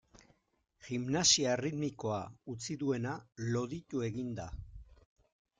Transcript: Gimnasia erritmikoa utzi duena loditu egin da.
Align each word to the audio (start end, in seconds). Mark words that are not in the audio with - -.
Gimnasia 0.87 1.51
erritmikoa 1.57 2.17
utzi 2.55 2.79
duena 2.85 3.13
loditu 3.57 4.05
egin 4.11 4.37
da. 4.41 4.49